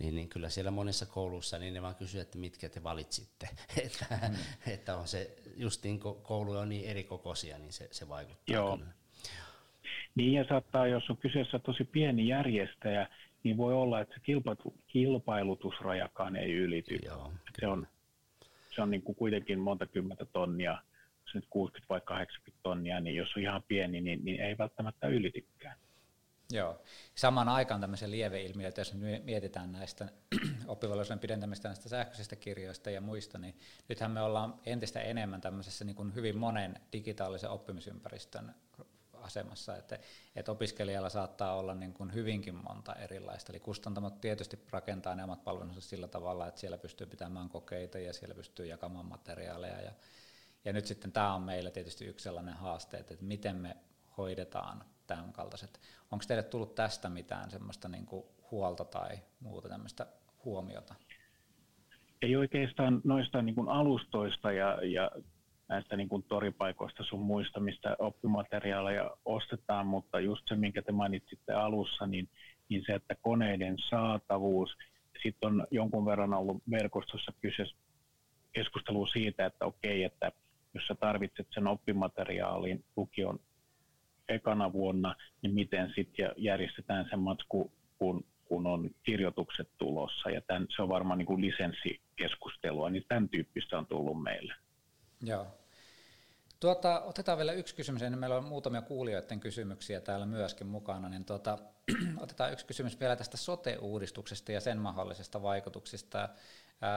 [0.00, 3.48] niin, niin, kyllä siellä monissa kouluissa niin ne vaan kysyy, että mitkä te valitsitte.
[3.84, 4.36] että, mm.
[4.66, 8.76] että on se, just niin koulu on niin eri kokoisia, niin se, se vaikuttaa Joo.
[8.78, 8.92] kyllä.
[10.14, 13.08] Niin ja saattaa, jos on kyseessä tosi pieni järjestäjä,
[13.42, 14.20] niin voi olla, että se
[14.86, 16.98] kilpailutusrajakaan ei ylity.
[17.04, 17.86] Joo, se on,
[18.74, 20.78] se on niin kuin kuitenkin monta kymmentä tonnia,
[21.22, 25.06] jos nyt 60 vai 80 tonnia, niin jos on ihan pieni, niin, niin ei välttämättä
[25.06, 25.76] ylitykään.
[26.50, 26.82] Joo.
[27.14, 30.08] Samaan aikaan tämmöisiä lieveilmiöitä, jos mietitään näistä
[30.66, 35.96] oppivelvollisuuden pidentämistä näistä sähköisistä kirjoista ja muista, niin nythän me ollaan entistä enemmän tämmöisessä niin
[35.96, 38.54] kuin hyvin monen digitaalisen oppimisympäristön
[39.24, 39.98] asemassa, että,
[40.36, 43.52] että opiskelijalla saattaa olla niin kuin hyvinkin monta erilaista.
[43.52, 48.12] Eli kustantamot tietysti rakentaa ne omat palvelunsa sillä tavalla, että siellä pystyy pitämään kokeita ja
[48.12, 49.80] siellä pystyy jakamaan materiaaleja.
[49.80, 49.92] Ja,
[50.64, 53.76] ja nyt sitten tämä on meillä tietysti yksi sellainen haaste, että miten me
[54.16, 55.80] hoidetaan tämän kaltaiset.
[56.10, 60.06] Onko teille tullut tästä mitään semmoista niin kuin huolta tai muuta tämmöistä
[60.44, 60.94] huomiota?
[62.22, 65.10] Ei oikeastaan noista niin kuin alustoista ja, ja
[65.68, 71.52] näistä niin kuin toripaikoista sun muista, mistä oppimateriaaleja ostetaan, mutta just se, minkä te mainitsitte
[71.52, 72.28] alussa, niin,
[72.68, 74.70] niin se, että koneiden saatavuus,
[75.22, 77.64] sitten on jonkun verran ollut verkostossa kyse
[78.52, 80.32] keskustelu siitä, että okei, että
[80.74, 83.40] jos sä tarvitset sen oppimateriaalin lukion
[84.28, 90.66] ekana vuonna, niin miten sitten järjestetään sen matsku, kun, kun on kirjoitukset tulossa, ja tämän,
[90.76, 94.54] se on varmaan niin kuin lisenssikeskustelua, niin tämän tyyppistä on tullut meille.
[95.22, 95.46] Joo.
[96.60, 101.24] Tuota, otetaan vielä yksi kysymys, ennen meillä on muutamia kuulijoiden kysymyksiä täällä myöskin mukana, niin
[101.24, 101.58] tuota,
[102.24, 106.28] otetaan yksi kysymys vielä tästä sote-uudistuksesta ja sen mahdollisista vaikutuksista.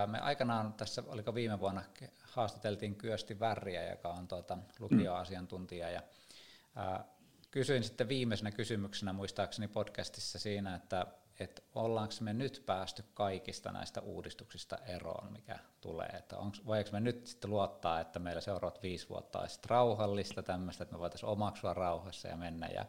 [0.08, 1.84] Me aikanaan tässä, oliko viime vuonna,
[2.24, 6.02] haastateltiin Kyösti Värriä, joka on tuota, lukioasiantuntija, ja
[6.76, 7.06] ää,
[7.52, 11.08] kysyin sitten viimeisenä kysymyksenä muistaakseni podcastissa siinä, että,
[11.40, 16.08] että ollaanko me nyt päästy kaikista näistä uudistuksista eroon, mikä tulee.
[16.08, 20.84] Että onks, voiko me nyt sitten luottaa, että meillä seuraavat viisi vuotta olisi rauhallista tämmöistä,
[20.84, 22.68] että me voitaisiin omaksua rauhassa ja mennä.
[22.68, 22.86] Ja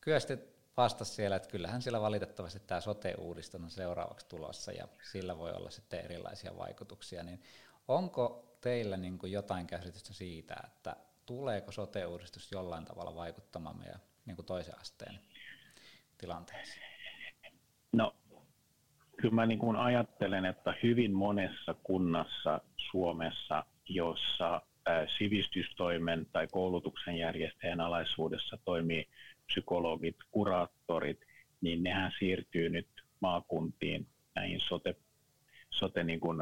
[0.00, 0.44] kyllä sitten
[0.76, 5.70] vastasi siellä, että kyllähän siellä valitettavasti tämä sote-uudistus on seuraavaksi tulossa ja sillä voi olla
[5.70, 7.22] sitten erilaisia vaikutuksia.
[7.22, 7.42] Niin
[7.88, 10.96] onko teillä niin jotain käsitystä siitä, että
[11.36, 15.18] tuleeko sote-uudistus jollain tavalla vaikuttamaan meidän niin kuin toisen asteen
[16.18, 16.92] tilanteeseen?
[17.92, 18.16] No,
[19.16, 24.62] kyllä mä niin kuin ajattelen, että hyvin monessa kunnassa Suomessa, jossa
[25.18, 29.08] sivistystoimen tai koulutuksen järjestäjän alaisuudessa toimii
[29.46, 31.20] psykologit, kuraattorit,
[31.60, 32.88] niin nehän siirtyy nyt
[33.20, 34.96] maakuntiin näihin sote,
[35.70, 36.38] sote niin kuin,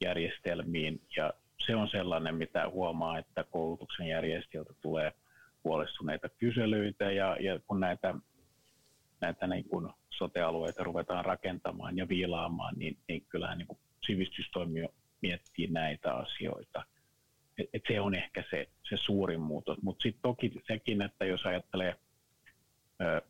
[0.00, 1.00] järjestelmiin.
[1.16, 1.32] Ja
[1.66, 5.12] se on sellainen, mitä huomaa, että koulutuksen järjestäjiltä tulee
[5.64, 8.14] huolestuneita kyselyitä ja, ja kun näitä,
[9.20, 14.88] näitä niin kuin sote-alueita ruvetaan rakentamaan ja viilaamaan, niin, niin kyllähän niin kuin sivistystoimio
[15.22, 16.84] miettii näitä asioita.
[17.58, 19.82] Et, et se on ehkä se, se suurin muutos.
[19.82, 21.96] Mutta sitten toki sekin, että jos ajattelee
[23.00, 23.22] ö,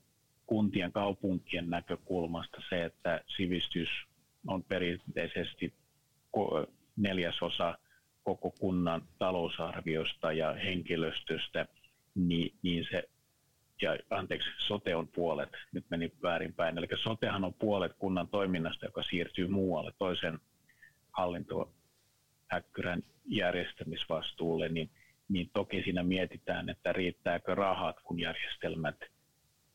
[0.47, 3.89] kuntien, kaupunkien näkökulmasta se, että sivistys
[4.47, 5.75] on perinteisesti
[6.97, 7.79] neljäsosa
[8.29, 11.67] koko kunnan talousarviosta ja henkilöstöstä,
[12.15, 13.09] niin, niin se,
[13.83, 19.03] ja anteeksi, sote on puolet, nyt meni väärinpäin, eli sotehan on puolet kunnan toiminnasta, joka
[19.03, 20.39] siirtyy muualle toisen
[21.13, 24.91] hallintohäkkyrän järjestämisvastuulle, niin,
[25.29, 28.97] niin toki siinä mietitään, että riittääkö rahat, kun järjestelmät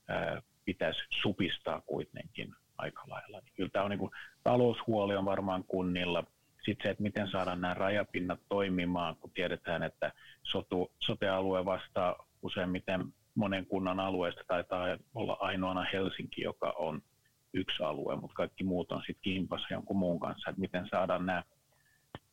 [0.07, 3.39] ää, pitäisi supistaa kuitenkin aika lailla.
[3.39, 4.11] Niin kyllä tämä on niin kuin,
[4.43, 6.23] taloushuoli on varmaan kunnilla,
[6.65, 10.11] sitten se, että miten saadaan nämä rajapinnat toimimaan, kun tiedetään, että
[10.43, 17.01] sotu, sote-alue vastaa useimmiten monen kunnan alueesta taitaa olla ainoana Helsinki, joka on
[17.53, 21.43] yksi alue, mutta kaikki muut on sitten kimpassa jonkun muun kanssa, että miten saadaan nämä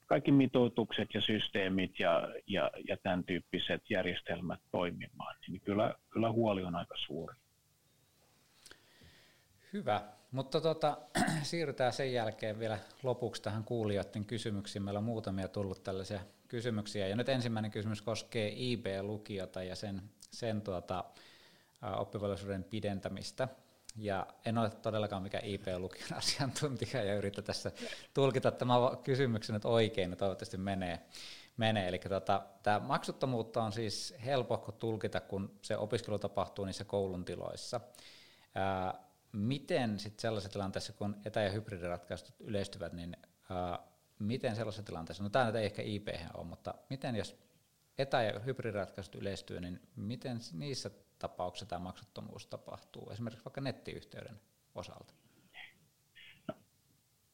[0.06, 6.62] kaikki mitoitukset ja systeemit ja, ja, ja tämän tyyppiset järjestelmät toimimaan, niin kyllä, kyllä huoli
[6.62, 7.36] on aika suuri.
[9.72, 10.19] Hyvä.
[10.30, 10.98] Mutta tota,
[11.42, 14.82] siirrytään sen jälkeen vielä lopuksi tähän kuulijoiden kysymyksiin.
[14.82, 17.08] Meillä on muutamia tullut tällaisia kysymyksiä.
[17.08, 21.04] Ja nyt ensimmäinen kysymys koskee IB-lukiota ja sen, sen tuota,
[21.96, 23.48] oppivelvollisuuden pidentämistä.
[23.96, 27.72] Ja en ole todellakaan mikään IP-lukion asiantuntija ja yritän tässä
[28.14, 31.00] tulkita tämän kysymyksen nyt oikein ja toivottavasti menee.
[31.56, 31.88] menee.
[31.88, 37.80] Eli tota, tämä maksuttomuutta on siis helpohko tulkita, kun se opiskelu tapahtuu niissä koulun tiloissa.
[38.54, 43.16] Ää, miten sitten sellaisessa tilanteessa, kun etä- ja hybridiratkaisut yleistyvät, niin
[43.50, 43.78] ää,
[44.18, 47.38] miten sellaisessa tilanteessa, no tämä nyt ei ehkä IP ole, mutta miten jos
[47.98, 54.40] etä- ja hybridiratkaisut yleistyy, niin miten niissä tapauksissa tämä maksuttomuus tapahtuu, esimerkiksi vaikka nettiyhteyden
[54.74, 55.14] osalta?
[56.48, 56.54] No,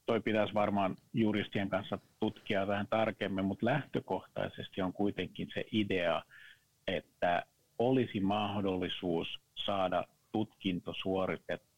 [0.07, 6.23] toi pitäisi varmaan juristien kanssa tutkia vähän tarkemmin, mutta lähtökohtaisesti on kuitenkin se idea,
[6.87, 7.43] että
[7.79, 9.29] olisi mahdollisuus
[9.65, 11.76] saada tutkinto suoritettua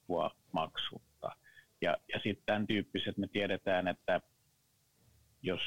[0.53, 1.31] maksutta.
[1.81, 4.21] Ja, ja sitten tämän tyyppiset me tiedetään, että
[5.43, 5.61] jos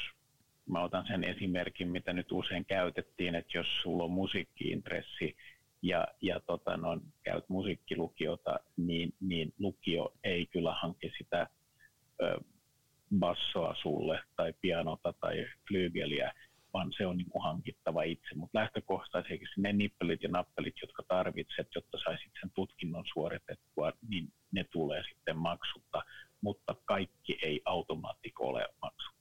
[0.66, 5.36] mä otan sen esimerkin, mitä nyt usein käytettiin, että jos sulla on musiikkiintressi
[5.82, 11.46] ja, ja tota, no, käyt musiikkilukiota, niin, niin lukio ei kyllä hanki sitä
[12.22, 12.40] ö,
[13.18, 16.32] bassoa sulle tai pianota tai flyygeliä,
[16.72, 18.34] vaan se on niin kuin hankittava itse.
[18.34, 24.64] Mutta lähtökohtaisesti ne nippelit ja nappelit, jotka tarvitset, jotta saisit sen tutkinnon suoritettua, niin ne
[24.64, 26.02] tulee sitten maksutta,
[26.40, 29.12] mutta kaikki ei automaattiko ole maksutta.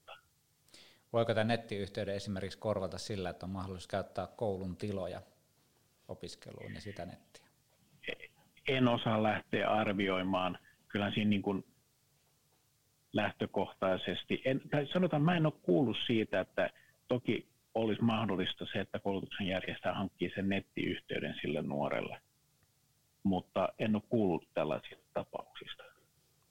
[1.13, 5.21] Voiko tämä nettiyhteyden esimerkiksi korvata sillä, että on mahdollisuus käyttää koulun tiloja
[6.07, 7.45] opiskeluun ja sitä nettiä?
[8.67, 10.57] En osaa lähteä arvioimaan.
[10.87, 11.65] Kyllä siinä niin kuin
[13.13, 16.69] lähtökohtaisesti, en, tai sanotaan, mä en ole kuullut siitä, että
[17.13, 22.21] toki olisi mahdollista se, että koulutuksen järjestäjä hankkii sen nettiyhteyden sille nuorelle,
[23.23, 25.83] mutta en ole kuullut tällaisista tapauksista.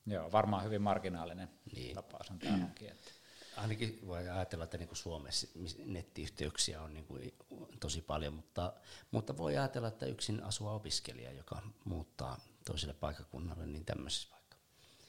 [0.06, 1.94] Joo, varmaan hyvin marginaalinen niin.
[1.94, 2.88] tapaus on tämäkin.
[2.88, 3.10] Että
[3.56, 5.48] ainakin voi ajatella, että niin kuin Suomessa
[5.84, 7.32] nettiyhteyksiä on niin kuin
[7.80, 8.72] tosi paljon, mutta,
[9.10, 14.56] mutta voi ajatella, että yksin asuva opiskelija, joka muuttaa toiselle paikakunnalle, niin tämmöisessä vaikka.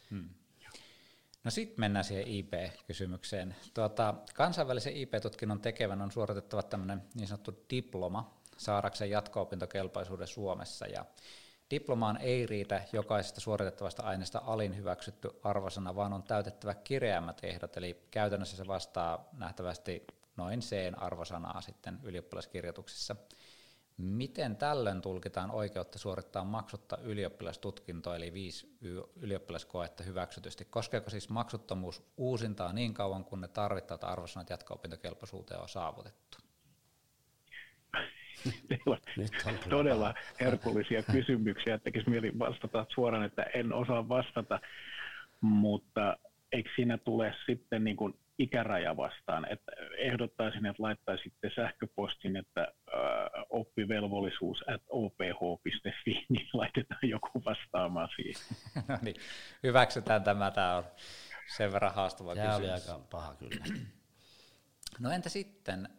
[0.09, 0.29] Hmm.
[1.43, 3.55] No sitten mennään siihen IP-kysymykseen.
[3.73, 10.87] Tuota, kansainvälisen IP-tutkinnon tekevän on suoritettava tämmöinen niin sanottu diploma saadakseen jatko-opintokelpoisuuden Suomessa.
[10.87, 11.05] Ja
[11.71, 18.07] Diplomaan ei riitä jokaisesta suoritettavasta aineesta alin hyväksytty arvosana, vaan on täytettävä kireämmät ehdot, eli
[18.11, 20.05] käytännössä se vastaa nähtävästi
[20.37, 23.15] noin C arvosanaa sitten ylioppilaskirjoituksissa.
[24.01, 28.77] Miten tällöin tulkitaan oikeutta suorittaa maksutta ylioppilastutkinto, eli viisi
[29.15, 30.65] ylioppilaskoetta hyväksytysti?
[30.65, 36.37] Koskeeko siis maksuttomuus uusintaa niin kauan, kun ne tarvittavat arvosanat jatko-opintokelpoisuuteen on saavutettu?
[39.45, 41.77] On todella herkullisia kysymyksiä.
[41.77, 44.59] Tekisi mieli vastata suoraan, että en osaa vastata,
[45.41, 46.17] mutta
[46.51, 49.51] eikö siinä tule sitten niin kuin ikäraja vastaan?
[49.51, 52.67] Että ehdottaisin, että laittaisitte sähköpostin, että
[53.49, 58.41] oppivelvollisuus at oph.fi, niin laitetaan joku vastaamaan siihen.
[58.87, 59.15] no niin,
[59.63, 60.51] hyväksytään tämä.
[60.51, 60.83] Tämä on
[61.57, 62.87] sen verran haastava Tämä kysymys.
[62.87, 63.65] oli aika paha kyllä.
[64.99, 65.89] No entä sitten,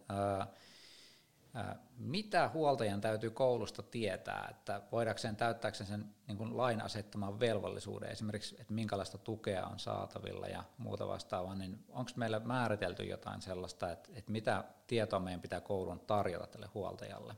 [1.99, 8.57] mitä huoltajan täytyy koulusta tietää, että voidakseen täyttääkseen sen niin kuin lain asettaman velvollisuuden, esimerkiksi,
[8.61, 14.09] että minkälaista tukea on saatavilla ja muuta vastaavaa, niin onko meillä määritelty jotain sellaista, että,
[14.15, 17.35] että mitä tietoa meidän pitää koulun tarjota tälle huoltajalle?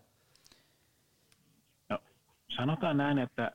[1.89, 1.99] No,
[2.57, 3.53] sanotaan näin, että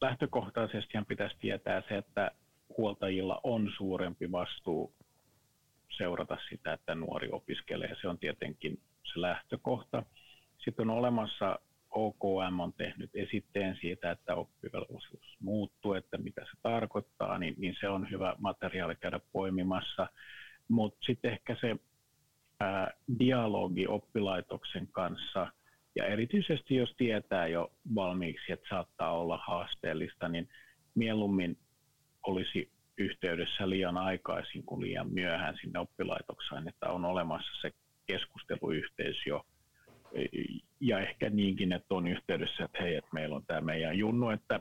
[0.00, 2.30] lähtökohtaisesti pitäisi tietää se, että
[2.78, 4.94] huoltajilla on suurempi vastuu
[5.96, 7.96] seurata sitä, että nuori opiskelee.
[8.00, 8.80] Se on tietenkin
[9.12, 10.02] se lähtökohta.
[10.64, 11.58] Sitten on olemassa
[11.94, 17.88] OKM on tehnyt esitteen siitä, että oppivelvollisuus muuttuu, että mitä se tarkoittaa, niin, niin se
[17.88, 20.06] on hyvä materiaali käydä poimimassa.
[20.68, 21.76] Mutta sitten ehkä se
[22.60, 25.52] ää, dialogi oppilaitoksen kanssa,
[25.96, 30.48] ja erityisesti jos tietää jo valmiiksi, että saattaa olla haasteellista, niin
[30.94, 31.58] mieluummin
[32.26, 37.70] olisi yhteydessä liian aikaisin kuin liian myöhään sinne oppilaitokseen, että on olemassa se
[38.06, 39.46] keskusteluyhteys jo.
[40.80, 44.60] Ja ehkä niinkin, että on yhteydessä, että hei, että meillä on tämä meidän Junnu, että,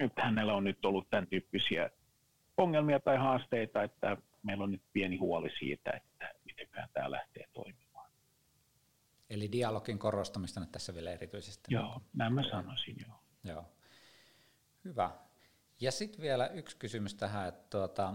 [0.00, 1.90] että hänellä on nyt ollut tämän tyyppisiä
[2.56, 8.10] ongelmia tai haasteita, että meillä on nyt pieni huoli siitä, että miten tämä lähtee toimimaan.
[9.30, 11.74] Eli dialogin korostamista nyt tässä vielä erityisesti.
[11.74, 13.16] Joo, näin mä sanoisin, joo.
[13.44, 13.64] joo.
[14.84, 15.10] Hyvä.
[15.80, 18.14] Ja sitten vielä yksi kysymys tähän, että tuota,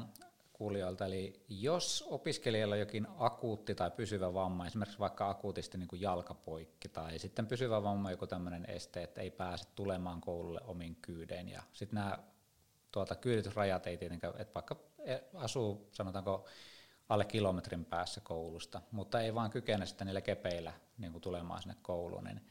[0.58, 6.02] kuulijoilta, eli jos opiskelijalla on jokin akuutti tai pysyvä vamma, esimerkiksi vaikka akuutisti niin kuin
[6.02, 11.50] jalkapoikki tai sitten pysyvä vamma, joku tämmöinen este, että ei pääse tulemaan koululle omin kyydeen
[11.50, 12.18] ja sitten nämä
[12.92, 16.46] tuota, kyyditysrajat ei tietenkään, että vaikka e, asuu sanotaanko
[17.10, 21.76] alle kilometrin päässä koulusta, mutta ei vaan kykene sitten niillä kepeillä niin kuin tulemaan sinne
[21.82, 22.42] kouluun, niin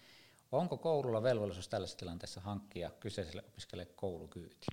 [0.52, 4.66] onko koululla velvollisuus tällaisessa tilanteessa hankkia kyseiselle opiskelijalle koulukyyti?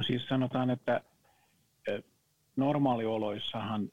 [0.00, 1.00] No siis sanotaan, että
[2.56, 3.88] normaalioloissahan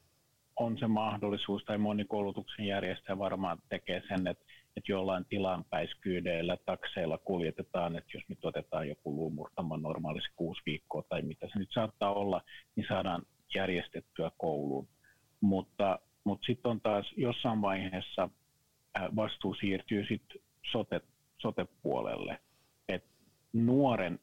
[0.56, 4.46] on se mahdollisuus, tai moni koulutuksen järjestäjä varmaan tekee sen, että,
[4.78, 11.22] että jollain tilanpäiskyydeillä, takseilla kuljetetaan, että jos nyt otetaan joku luumurtama normaalisti kuusi viikkoa tai
[11.22, 12.42] mitä se nyt saattaa olla,
[12.76, 13.22] niin saadaan
[13.56, 14.88] järjestettyä kouluun.
[15.42, 18.30] Mutta, mutta sitten on taas jossain vaiheessa
[19.16, 20.42] vastuu siirtyy sitten
[20.72, 21.02] sote,
[21.38, 22.40] sote-puolelle,
[22.88, 23.10] että
[23.54, 24.20] nuoren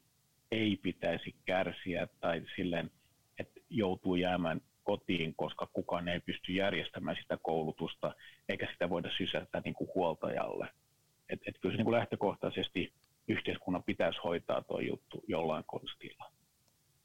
[0.50, 2.90] ei pitäisi kärsiä tai silleen,
[3.38, 8.14] että joutuu jäämään kotiin, koska kukaan ei pysty järjestämään sitä koulutusta,
[8.48, 10.68] eikä sitä voida sysätä niin kuin huoltajalle.
[11.28, 12.92] Et, et kyllä se niin kuin lähtökohtaisesti
[13.28, 16.32] yhteiskunnan pitäisi hoitaa tuo juttu jollain konstilla.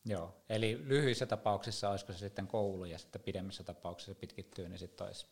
[0.05, 5.07] Joo, eli lyhyissä tapauksissa olisiko se sitten koulu ja sitten pidemmissä tapauksissa pitkittyy, niin sitten
[5.07, 5.27] olisi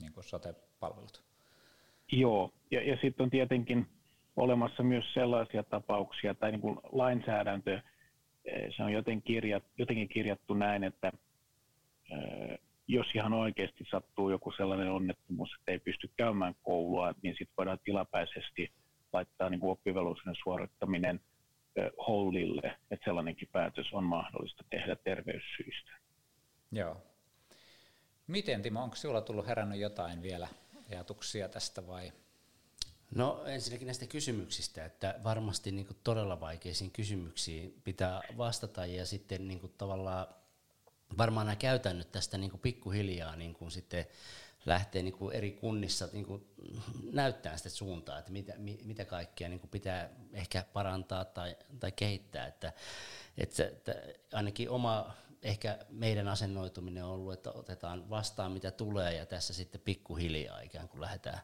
[0.00, 1.22] niin kuin sote-palvelut.
[2.12, 3.86] Joo, ja, ja sitten on tietenkin
[4.38, 7.80] olemassa myös sellaisia tapauksia, tai niin kuin lainsäädäntö,
[8.44, 11.12] eh, se on joten kirjat, jotenkin kirjattu näin, että
[12.12, 17.54] eh, jos ihan oikeasti sattuu joku sellainen onnettomuus, että ei pysty käymään koulua, niin sitten
[17.56, 18.72] voidaan tilapäisesti
[19.12, 21.20] laittaa niin oppivelvollisuuden suorittaminen
[21.76, 25.90] eh, hollille, että sellainenkin päätös on mahdollista tehdä terveyssyistä.
[26.72, 26.96] Joo.
[28.26, 30.48] Miten Timo, onko sinulla tullut herännyt jotain vielä
[30.90, 32.12] ajatuksia tästä vai
[33.14, 39.48] No ensinnäkin näistä kysymyksistä, että varmasti niin kuin todella vaikeisiin kysymyksiin pitää vastata ja sitten
[39.48, 40.26] niin kuin tavallaan
[41.18, 44.06] varmaan nämä käytännöt tästä niin kuin pikkuhiljaa niin kuin sitten
[44.66, 46.48] lähtee niin kuin eri kunnissa niin kuin
[47.12, 48.52] näyttää sitä suuntaa, että mitä,
[48.84, 52.46] mitä kaikkea niin kuin pitää ehkä parantaa tai, tai kehittää.
[52.46, 52.72] Että,
[53.38, 53.94] että, että
[54.32, 59.80] ainakin oma ehkä meidän asennoituminen on ollut, että otetaan vastaan mitä tulee ja tässä sitten
[59.80, 61.40] pikkuhiljaa ikään kuin lähdetään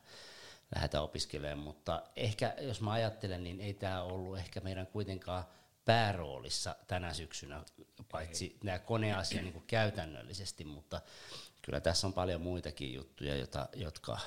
[0.74, 5.44] lähdetä opiskelemaan, mutta ehkä jos mä ajattelen, niin ei tämä ollut ehkä meidän kuitenkaan
[5.84, 7.64] pääroolissa tänä syksynä,
[8.12, 8.58] paitsi ei.
[8.64, 11.00] nämä koneasia niin kuin käytännöllisesti, mutta
[11.62, 14.18] kyllä tässä on paljon muitakin juttuja, jota, jotka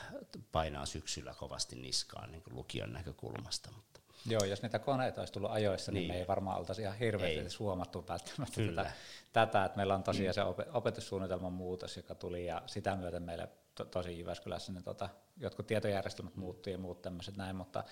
[0.51, 3.69] painaa syksyllä kovasti niskaan niin kuin lukion näkökulmasta.
[3.75, 3.99] Mutta.
[4.25, 7.57] Joo, jos niitä koneita olisi tullut ajoissa, niin, niin me ei varmaan oltaisi ihan hirveästi
[7.59, 8.91] huomattu välttämättä tätä,
[9.33, 10.63] tätä, että meillä on tosiaan mm.
[10.63, 13.47] se opetussuunnitelman muutos, joka tuli, ja sitä myöten meillä
[13.77, 17.83] to, tosi Jyväskylässä ne tota, jotkut tietojärjestelmät muuttuu ja muut tämmöiset näin, mutta,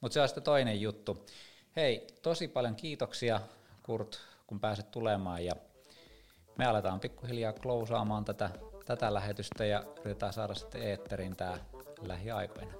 [0.00, 1.26] mutta se on sitten toinen juttu.
[1.76, 3.40] Hei, tosi paljon kiitoksia
[3.82, 5.52] Kurt, kun pääset tulemaan ja
[6.58, 8.50] me aletaan pikkuhiljaa klousaamaan tätä,
[8.84, 11.58] tätä lähetystä ja yritetään saada sitten eetteriin tämä
[12.02, 12.72] lähiaikoina.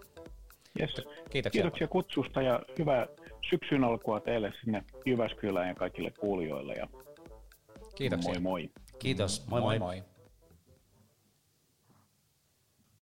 [0.81, 0.95] Yes.
[1.31, 1.63] Kiitoksia.
[1.63, 3.07] Kiitoksia kutsusta ja hyvää
[3.51, 6.75] syksyn alkua teille sinne Jyväskylään ja kaikille kuulijoille.
[6.75, 6.89] Ja
[7.95, 8.33] Kiitoksia.
[8.33, 8.71] Moi moi.
[8.99, 9.47] Kiitos.
[9.47, 9.79] Moi moi.
[9.79, 9.97] moi.
[9.97, 10.12] moi.